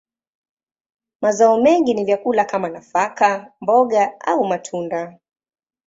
Mazao 1.21 1.61
mengi 1.61 1.93
ni 1.93 2.05
vyakula 2.05 2.45
kama 2.45 2.69
nafaka, 2.69 3.51
mboga, 3.61 4.19
au 4.19 4.43
matunda. 4.47 5.19